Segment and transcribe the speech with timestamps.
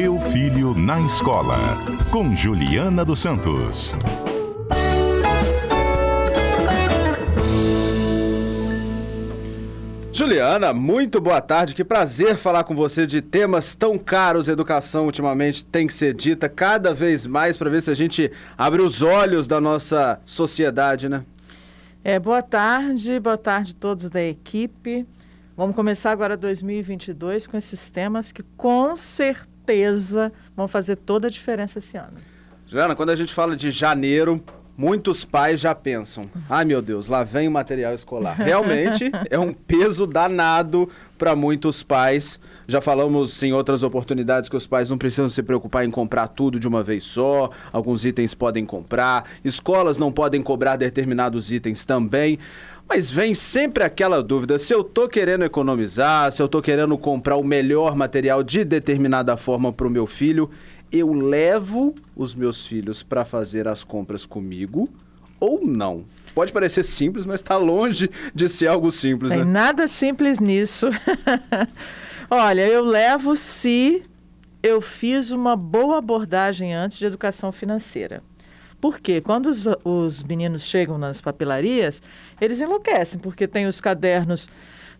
[0.00, 1.58] Meu Filho na Escola,
[2.12, 3.96] com Juliana dos Santos.
[10.12, 11.74] Juliana, muito boa tarde.
[11.74, 14.46] Que prazer falar com você de temas tão caros.
[14.46, 18.80] Educação ultimamente tem que ser dita cada vez mais para ver se a gente abre
[18.80, 21.24] os olhos da nossa sociedade, né?
[22.04, 25.04] É, boa tarde, boa tarde a todos da equipe.
[25.56, 29.57] Vamos começar agora 2022 com esses temas que com certeza
[30.56, 32.18] vão fazer toda a diferença esse ano.
[32.66, 34.44] Juliana, quando a gente fala de janeiro,
[34.78, 38.36] muitos pais já pensam: ai meu Deus, lá vem o material escolar.
[38.36, 42.38] Realmente é um peso danado para muitos pais.
[42.68, 46.60] Já falamos em outras oportunidades que os pais não precisam se preocupar em comprar tudo
[46.60, 52.38] de uma vez só, alguns itens podem comprar, escolas não podem cobrar determinados itens também.
[52.88, 57.36] Mas vem sempre aquela dúvida: se eu tô querendo economizar, se eu tô querendo comprar
[57.36, 60.48] o melhor material de determinada forma para o meu filho,
[60.90, 64.88] eu levo os meus filhos para fazer as compras comigo
[65.38, 66.04] ou não?
[66.34, 69.44] Pode parecer simples, mas está longe de ser algo simples, Tem né?
[69.44, 70.88] nada simples nisso.
[72.30, 74.02] Olha, eu levo se
[74.62, 78.22] eu fiz uma boa abordagem antes de educação financeira.
[78.80, 79.20] Por quê?
[79.20, 82.00] Quando os, os meninos chegam nas papelarias,
[82.40, 84.48] eles enlouquecem, porque tem os cadernos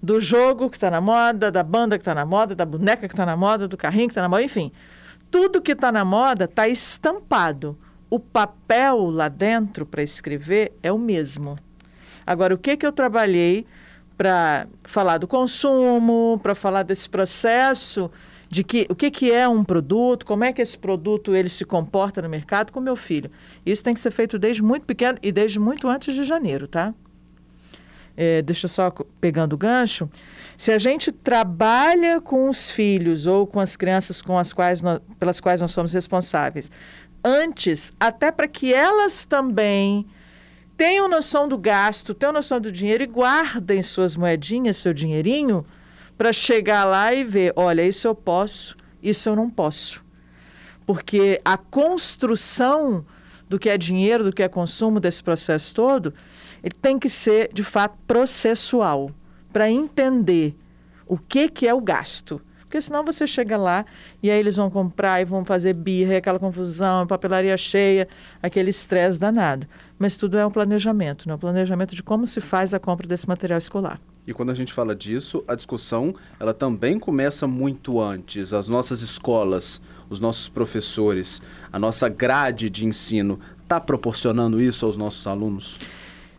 [0.02, 3.14] do jogo que está na moda, da banda que está na moda, da boneca que
[3.14, 4.72] está na moda, do carrinho que está na moda, enfim
[5.30, 7.78] tudo que está na moda está estampado.
[8.10, 11.58] O papel lá dentro para escrever é o mesmo.
[12.26, 13.66] Agora, o que, que eu trabalhei
[14.16, 18.10] para falar do consumo, para falar desse processo
[18.50, 21.64] de que o que, que é um produto, como é que esse produto ele se
[21.64, 23.30] comporta no mercado com meu filho.
[23.64, 26.94] Isso tem que ser feito desde muito pequeno e desde muito antes de janeiro, tá?
[28.20, 30.10] É, deixa eu só pegando o gancho.
[30.56, 34.98] Se a gente trabalha com os filhos ou com as crianças com as quais nós,
[35.20, 36.68] pelas quais nós somos responsáveis,
[37.24, 40.04] antes, até para que elas também
[40.76, 45.64] tenham noção do gasto, tenham noção do dinheiro e guardem suas moedinhas, seu dinheirinho,
[46.16, 50.04] para chegar lá e ver, olha, isso eu posso, isso eu não posso.
[50.84, 53.06] Porque a construção
[53.48, 56.12] do que é dinheiro, do que é consumo desse processo todo,
[56.62, 59.10] ele tem que ser, de fato, processual
[59.52, 60.56] para entender
[61.06, 62.40] o que, que é o gasto.
[62.68, 63.86] Porque senão você chega lá
[64.22, 68.06] e aí eles vão comprar e vão fazer birra, aquela confusão, papelaria cheia,
[68.42, 69.66] aquele estresse danado.
[69.98, 71.34] Mas tudo é um planejamento, né?
[71.34, 73.98] um planejamento de como se faz a compra desse material escolar.
[74.26, 78.52] E quando a gente fala disso, a discussão ela também começa muito antes.
[78.52, 79.80] As nossas escolas,
[80.10, 81.40] os nossos professores,
[81.72, 85.78] a nossa grade de ensino está proporcionando isso aos nossos alunos?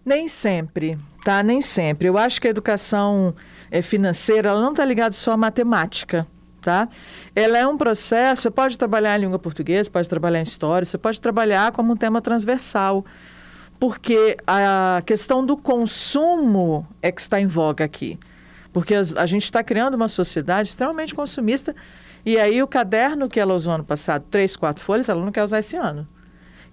[0.05, 1.43] Nem sempre, tá?
[1.43, 2.07] Nem sempre.
[2.07, 3.35] Eu acho que a educação
[3.69, 6.25] é, financeira ela não está ligada só à matemática.
[6.61, 6.89] Tá?
[7.33, 10.97] Ela é um processo, você pode trabalhar em língua portuguesa, pode trabalhar em história, você
[10.97, 13.05] pode trabalhar como um tema transversal,
[13.79, 18.19] porque a questão do consumo é que está em voga aqui.
[18.73, 21.73] Porque a, gente está criando uma sociedade extremamente consumista,
[22.25, 25.43] e aí o caderno que ela usou ano passado, três, quatro folhas, ela não quer
[25.43, 26.05] usar esse ano.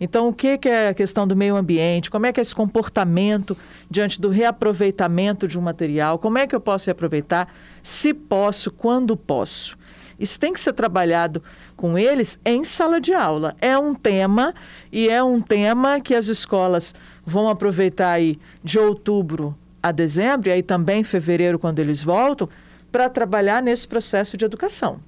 [0.00, 2.10] Então, o que, que é a questão do meio ambiente?
[2.10, 3.56] Como é que é esse comportamento
[3.90, 6.18] diante do reaproveitamento de um material?
[6.18, 7.48] Como é que eu posso reaproveitar?
[7.82, 9.76] Se posso, quando posso?
[10.18, 11.42] Isso tem que ser trabalhado
[11.76, 13.54] com eles em sala de aula.
[13.60, 14.54] É um tema
[14.90, 20.52] e é um tema que as escolas vão aproveitar aí de outubro a dezembro e
[20.52, 22.48] aí também fevereiro quando eles voltam
[22.90, 25.00] para trabalhar nesse processo de educação.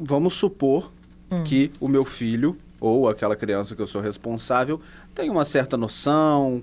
[0.00, 0.90] Vamos supor
[1.30, 1.44] hum.
[1.44, 4.80] que o meu filho ou aquela criança que eu sou responsável
[5.14, 6.62] tem uma certa noção,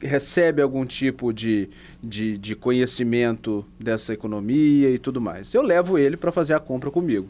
[0.00, 1.68] recebe algum tipo de,
[2.02, 5.52] de, de conhecimento dessa economia e tudo mais.
[5.52, 7.28] Eu levo ele para fazer a compra comigo.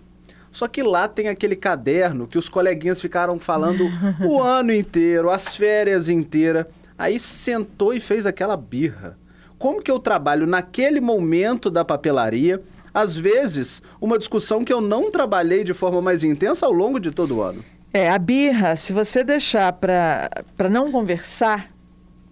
[0.52, 3.84] Só que lá tem aquele caderno que os coleguinhas ficaram falando
[4.24, 6.66] o ano inteiro, as férias inteiras.
[6.96, 9.18] Aí sentou e fez aquela birra.
[9.58, 12.62] Como que eu trabalho naquele momento da papelaria?
[12.94, 17.10] Às vezes, uma discussão que eu não trabalhei de forma mais intensa ao longo de
[17.12, 17.64] todo o ano.
[17.92, 21.70] É, a birra, se você deixar para não conversar,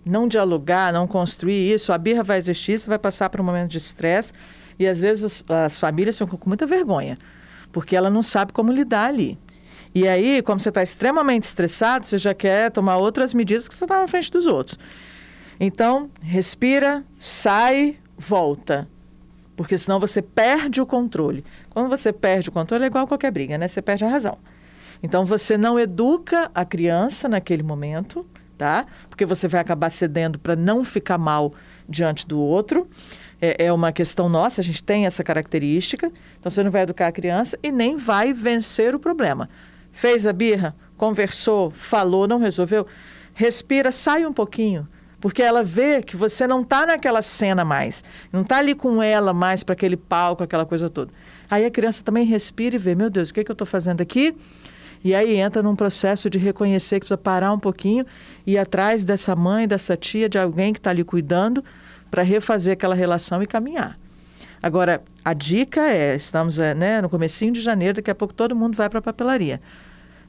[0.04, 3.70] não dialogar, não construir isso, a birra vai existir, você vai passar por um momento
[3.70, 4.32] de estresse
[4.78, 7.16] e às vezes as famílias ficam com muita vergonha,
[7.72, 9.38] porque ela não sabe como lidar ali.
[9.94, 13.84] E aí, como você está extremamente estressado, você já quer tomar outras medidas que você
[13.84, 14.78] está na frente dos outros.
[15.58, 18.86] Então, respira, sai, volta.
[19.56, 21.42] Porque senão você perde o controle.
[21.70, 23.66] Quando você perde o controle, é igual qualquer briga, né?
[23.66, 24.36] Você perde a razão.
[25.02, 28.26] Então você não educa a criança naquele momento,
[28.56, 28.86] tá?
[29.08, 31.52] Porque você vai acabar cedendo para não ficar mal
[31.88, 32.88] diante do outro.
[33.40, 36.10] é, é, uma questão nossa, a gente tem essa característica.
[36.38, 39.48] Então você não vai educar a criança e nem vai vencer o problema.
[39.92, 42.86] Fez a birra, conversou, falou, não resolveu.
[43.34, 44.88] Respira, sai um pouquinho.
[45.20, 49.32] Porque ela vê que você não está naquela cena mais, não está ali com ela
[49.32, 51.10] mais para aquele palco, aquela coisa toda.
[51.50, 53.66] Aí a criança também respira e vê: meu Deus, o que, é que eu estou
[53.66, 54.36] fazendo aqui?
[55.06, 58.04] E aí entra num processo de reconhecer que precisa parar um pouquinho
[58.44, 61.62] e ir atrás dessa mãe, dessa tia, de alguém que está ali cuidando,
[62.10, 63.96] para refazer aquela relação e caminhar.
[64.60, 68.56] Agora, a dica é, estamos é, né, no comecinho de janeiro, daqui a pouco todo
[68.56, 69.60] mundo vai para a papelaria.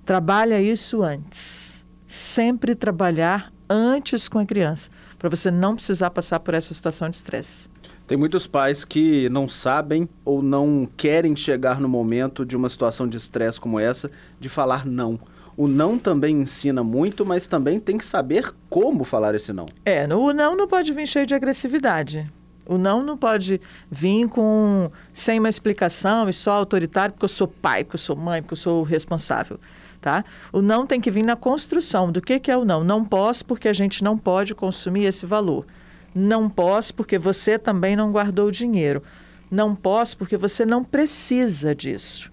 [0.06, 1.84] Trabalha isso antes.
[2.06, 7.18] Sempre trabalhar antes com a criança, para você não precisar passar por essa situação de
[7.18, 7.68] estresse.
[8.08, 13.06] Tem muitos pais que não sabem ou não querem chegar no momento de uma situação
[13.06, 14.10] de estresse como essa,
[14.40, 15.20] de falar não.
[15.58, 19.66] O não também ensina muito, mas também tem que saber como falar esse não.
[19.84, 22.26] É, o não não pode vir cheio de agressividade.
[22.66, 23.60] O não não pode
[23.92, 28.16] vir com sem uma explicação e só autoritário porque eu sou pai, porque eu sou
[28.16, 29.60] mãe, porque eu sou responsável.
[30.00, 30.24] Tá?
[30.54, 32.86] O não tem que vir na construção do que, que é o não.
[32.86, 35.66] Não posso porque a gente não pode consumir esse valor.
[36.14, 39.02] Não posso porque você também não guardou o dinheiro.
[39.50, 42.32] Não posso porque você não precisa disso.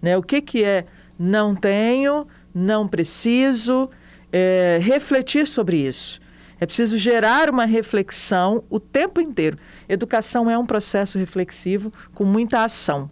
[0.00, 0.16] Né?
[0.16, 0.86] O que, que é
[1.18, 3.88] não tenho, não preciso?
[4.32, 6.20] É, refletir sobre isso.
[6.60, 9.56] É preciso gerar uma reflexão o tempo inteiro.
[9.88, 13.08] Educação é um processo reflexivo com muita ação.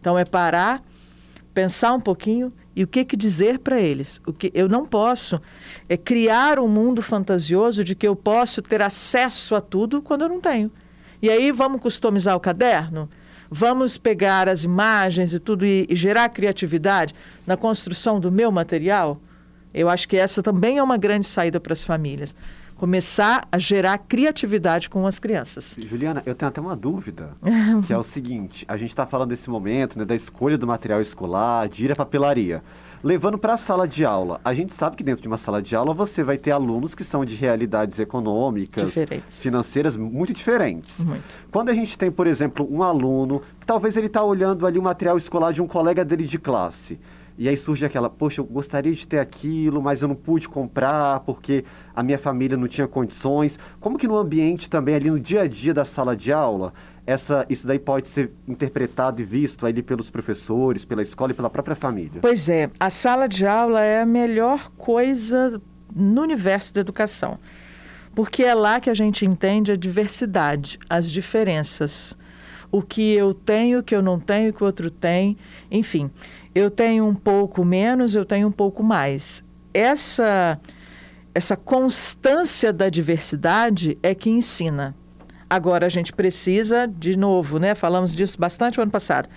[0.00, 0.82] Então, é parar,
[1.52, 4.20] pensar um pouquinho e o que, que dizer para eles?
[4.26, 5.40] O que eu não posso
[5.88, 10.28] é criar um mundo fantasioso de que eu posso ter acesso a tudo quando eu
[10.28, 10.70] não tenho.
[11.22, 13.08] E aí vamos customizar o caderno?
[13.50, 17.14] Vamos pegar as imagens e tudo e, e gerar criatividade
[17.46, 19.18] na construção do meu material?
[19.72, 22.36] Eu acho que essa também é uma grande saída para as famílias
[22.76, 25.74] começar a gerar criatividade com as crianças.
[25.78, 27.30] Juliana, eu tenho até uma dúvida,
[27.86, 31.00] que é o seguinte: a gente está falando desse momento, né, da escolha do material
[31.00, 32.62] escolar, de ir à papelaria.
[33.02, 35.76] Levando para a sala de aula, a gente sabe que dentro de uma sala de
[35.76, 39.40] aula você vai ter alunos que são de realidades econômicas, diferentes.
[39.40, 41.04] financeiras muito diferentes.
[41.04, 41.22] Muito.
[41.52, 44.82] Quando a gente tem, por exemplo, um aluno, que talvez ele está olhando ali o
[44.82, 46.98] material escolar de um colega dele de classe.
[47.38, 51.20] E aí surge aquela, poxa, eu gostaria de ter aquilo, mas eu não pude comprar
[51.20, 53.58] porque a minha família não tinha condições.
[53.78, 56.72] Como que no ambiente também, ali no dia a dia da sala de aula,
[57.06, 61.50] essa, isso daí pode ser interpretado e visto ali pelos professores, pela escola e pela
[61.50, 62.20] própria família?
[62.22, 65.60] Pois é, a sala de aula é a melhor coisa
[65.94, 67.38] no universo da educação.
[68.14, 72.16] Porque é lá que a gente entende a diversidade, as diferenças.
[72.70, 75.36] O que eu tenho, o que eu não tenho, o que o outro tem,
[75.70, 76.10] enfim
[76.56, 79.44] eu tenho um pouco menos, eu tenho um pouco mais.
[79.74, 80.58] Essa,
[81.34, 84.94] essa constância da diversidade é que ensina.
[85.50, 87.74] Agora, a gente precisa, de novo, né?
[87.74, 89.28] falamos disso bastante o ano passado,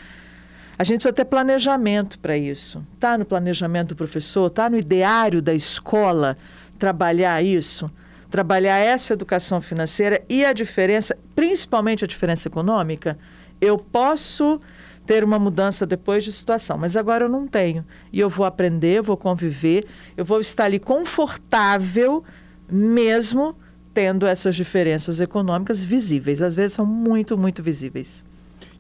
[0.78, 2.82] a gente precisa ter planejamento para isso.
[2.94, 6.38] Está no planejamento do professor, está no ideário da escola
[6.78, 7.92] trabalhar isso,
[8.30, 13.18] trabalhar essa educação financeira e a diferença, principalmente a diferença econômica.
[13.60, 14.62] Eu posso
[15.10, 16.78] ter uma mudança depois de situação.
[16.78, 17.84] Mas agora eu não tenho.
[18.14, 19.84] E eu vou aprender, vou conviver,
[20.16, 22.24] eu vou estar ali confortável,
[22.72, 23.56] mesmo
[23.92, 26.44] tendo essas diferenças econômicas visíveis.
[26.44, 28.24] Às vezes são muito, muito visíveis.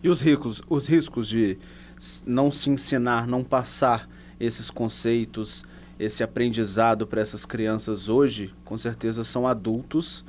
[0.03, 1.57] E os ricos, os riscos de
[2.27, 4.07] não se ensinar, não passar
[4.39, 5.65] esses conceitos,
[5.99, 10.23] esse aprendizado para essas crianças hoje, com certeza são adultos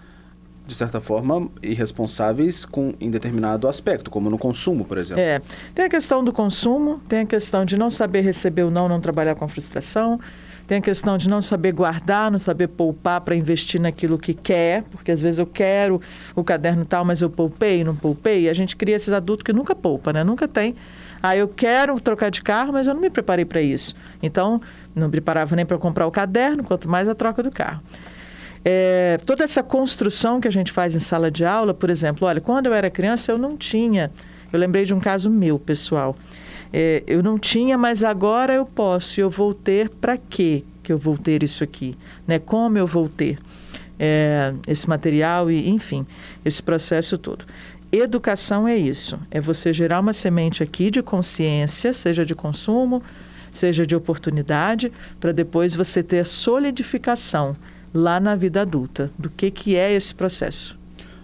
[0.70, 5.20] de certa forma, irresponsáveis com, em determinado aspecto, como no consumo, por exemplo.
[5.20, 5.42] É.
[5.74, 9.00] Tem a questão do consumo, tem a questão de não saber receber ou não, não
[9.00, 10.20] trabalhar com frustração,
[10.68, 14.84] tem a questão de não saber guardar, não saber poupar para investir naquilo que quer,
[14.84, 16.00] porque às vezes eu quero
[16.36, 18.48] o caderno tal, mas eu poupei, não poupei.
[18.48, 20.22] A gente cria esses adultos que nunca poupa, né?
[20.22, 20.76] Nunca tem.
[21.22, 23.94] Ah, eu quero trocar de carro, mas eu não me preparei para isso.
[24.22, 24.60] Então,
[24.94, 27.82] não me preparava nem para comprar o caderno, quanto mais a troca do carro.
[28.64, 32.40] É, toda essa construção que a gente faz em sala de aula, por exemplo, olha,
[32.40, 34.10] quando eu era criança eu não tinha.
[34.52, 36.16] Eu lembrei de um caso meu, pessoal.
[36.72, 39.18] É, eu não tinha, mas agora eu posso.
[39.18, 41.96] E eu vou ter para quê que eu vou ter isso aqui?
[42.26, 42.38] Né?
[42.38, 43.38] Como eu vou ter
[43.98, 46.06] é, esse material e, enfim,
[46.44, 47.44] esse processo todo.
[47.92, 53.02] Educação é isso, é você gerar uma semente aqui de consciência, seja de consumo,
[53.52, 57.56] seja de oportunidade, para depois você ter a solidificação
[57.92, 60.79] lá na vida adulta, do que, que é esse processo.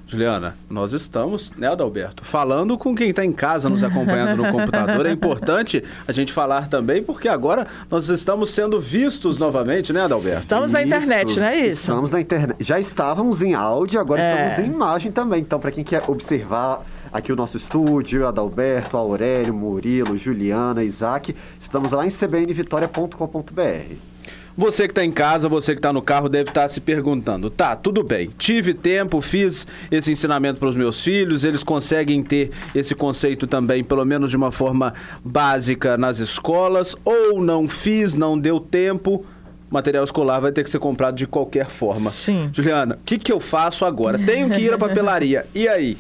[0.09, 5.05] Juliana, nós estamos, né, Adalberto, falando com quem está em casa nos acompanhando no computador.
[5.05, 10.43] É importante a gente falar também, porque agora nós estamos sendo vistos novamente, né, Adalberto?
[10.43, 11.81] Estamos na internet, não é isso?
[11.81, 12.57] Estamos na internet.
[12.63, 14.47] Já estávamos em áudio, agora É.
[14.47, 15.41] estamos em imagem também.
[15.41, 21.91] Então, para quem quer observar aqui o nosso estúdio, Adalberto, Aurélio, Murilo, Juliana, Isaac, estamos
[21.91, 24.16] lá em cbnvitoria.com.br.
[24.57, 27.77] Você que está em casa, você que está no carro, deve estar se perguntando: tá,
[27.77, 32.95] tudo bem, tive tempo, fiz esse ensinamento para os meus filhos, eles conseguem ter esse
[32.95, 38.59] conceito também, pelo menos de uma forma básica, nas escolas, ou não fiz, não deu
[38.59, 39.27] tempo.
[39.69, 42.09] Material escolar vai ter que ser comprado de qualquer forma.
[42.09, 42.49] Sim.
[42.53, 44.17] Juliana, o que, que eu faço agora?
[44.17, 45.45] Tenho que ir à papelaria.
[45.53, 45.99] E aí?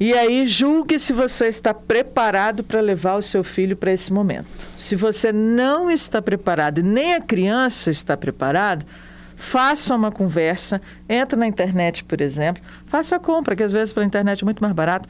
[0.00, 4.46] E aí, julgue se você está preparado para levar o seu filho para esse momento.
[4.78, 8.86] Se você não está preparado nem a criança está preparado,
[9.34, 14.06] faça uma conversa, entra na internet, por exemplo, faça a compra, que às vezes pela
[14.06, 15.08] internet é muito mais barato.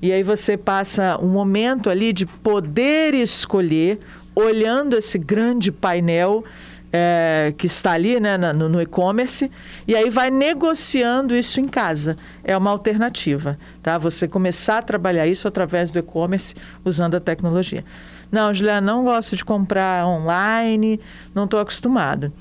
[0.00, 3.98] E aí você passa um momento ali de poder escolher,
[4.34, 6.44] olhando esse grande painel
[6.92, 9.50] é, que está ali né, no, no e-commerce,
[9.86, 12.16] e aí vai negociando isso em casa.
[12.42, 13.96] É uma alternativa, tá?
[13.98, 16.54] Você começar a trabalhar isso através do e-commerce
[16.84, 17.84] usando a tecnologia.
[18.30, 21.00] Não, Juliana, não gosto de comprar online,
[21.34, 22.32] não estou acostumado.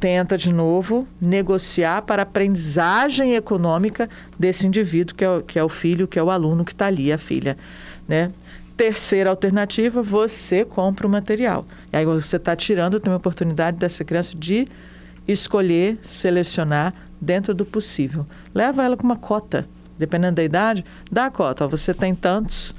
[0.00, 5.68] Tenta de novo negociar para aprendizagem econômica desse indivíduo, que é o, que é o
[5.68, 7.56] filho, que é o aluno que está ali, a filha.
[8.08, 8.32] Né?
[8.82, 11.64] Terceira alternativa, você compra o material.
[11.92, 14.66] E aí você está tirando também a oportunidade dessa criança de
[15.28, 18.26] escolher, selecionar dentro do possível.
[18.52, 21.68] Leva ela com uma cota, dependendo da idade, dá a cota.
[21.68, 22.74] Você tem tantos,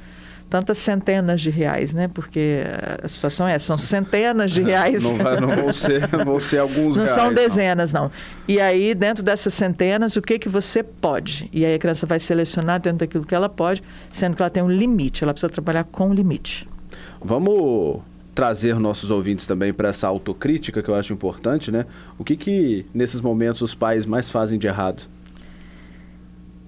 [0.50, 2.07] tantas centenas de reais, né?
[2.07, 2.63] Porque
[3.01, 5.03] a situação é, essa, são centenas de reais.
[5.03, 7.09] Não, vai- não vão, ser, vão ser alguns Não reais.
[7.12, 7.33] são não.
[7.33, 8.12] dezenas, não.
[8.47, 11.50] E aí, dentro dessas centenas, o que, que você pode?
[11.51, 13.81] E aí a criança vai selecionar dentro daquilo que ela pode,
[14.12, 16.67] sendo que ela tem um limite, ela precisa trabalhar com limite.
[17.21, 18.01] Vamos
[18.35, 21.85] trazer nossos ouvintes também para essa autocrítica que eu acho importante, né?
[22.17, 25.03] O que que nesses momentos os pais mais fazem de errado?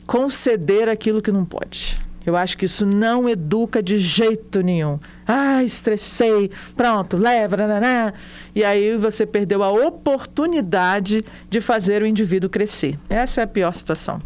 [0.06, 2.00] Conceder aquilo que não pode.
[2.26, 5.00] Eu acho que isso não educa de jeito nenhum.
[5.28, 8.14] Ah, estressei, pronto, leva, nananá.
[8.54, 12.98] E aí você perdeu a oportunidade de fazer o indivíduo crescer.
[13.10, 14.20] Essa é a pior situação.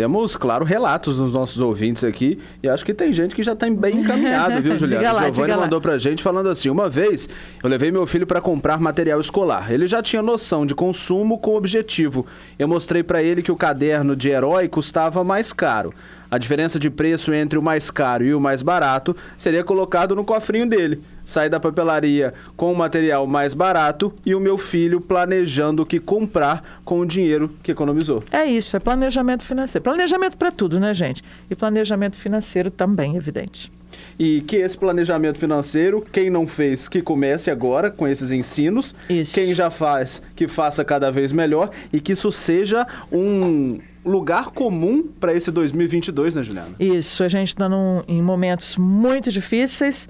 [0.00, 3.68] Temos, claro, relatos dos nossos ouvintes aqui e acho que tem gente que já está
[3.68, 5.04] bem encaminhado, viu, Juliana?
[5.04, 7.28] Diga lá, o Giovanni mandou pra gente falando assim: uma vez
[7.62, 9.70] eu levei meu filho para comprar material escolar.
[9.70, 12.24] Ele já tinha noção de consumo com objetivo.
[12.58, 15.92] Eu mostrei para ele que o caderno de herói custava mais caro.
[16.30, 20.24] A diferença de preço entre o mais caro e o mais barato seria colocado no
[20.24, 21.02] cofrinho dele.
[21.24, 25.98] Saí da papelaria com o material mais barato e o meu filho planejando o que
[25.98, 28.22] comprar com o dinheiro que economizou.
[28.30, 29.82] É isso, é planejamento financeiro.
[29.82, 31.22] Planejamento para tudo, né, gente?
[31.50, 33.72] E planejamento financeiro também, evidente.
[34.18, 38.94] E que esse planejamento financeiro, quem não fez, que comece agora com esses ensinos.
[39.08, 39.34] Isso.
[39.34, 45.02] Quem já faz, que faça cada vez melhor e que isso seja um lugar comum
[45.02, 46.74] para esse 2022, né, Juliana?
[46.78, 47.68] Isso, a gente está
[48.08, 50.08] em momentos muito difíceis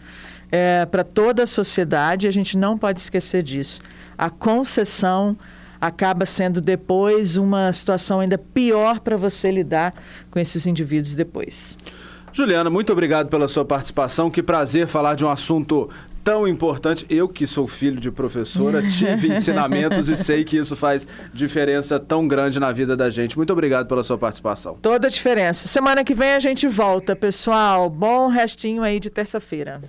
[0.91, 3.81] para toda a sociedade, a gente não pode esquecer disso.
[4.17, 5.37] A concessão
[5.81, 9.95] acaba sendo depois uma situação ainda pior para você lidar
[10.31, 11.77] com esses indivíduos depois.
[12.33, 14.31] Juliana, muito obrigado pela sua participação.
[14.31, 15.89] Que prazer falar de um assunto
[16.23, 17.07] tão importante.
[17.09, 22.27] Eu que sou filho de professora, tive ensinamentos e sei que isso faz diferença tão
[22.27, 23.37] grande na vida da gente.
[23.37, 24.77] Muito obrigado pela sua participação.
[24.81, 25.69] Toda a diferença.
[25.69, 27.89] Semana que vem a gente volta, pessoal.
[27.89, 29.81] Bom restinho aí de terça-feira.